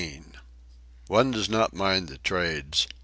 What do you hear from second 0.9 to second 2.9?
One does not mind the trades.